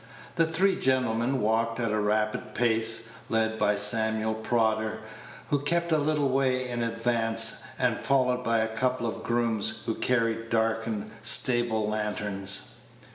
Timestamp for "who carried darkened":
9.85-11.11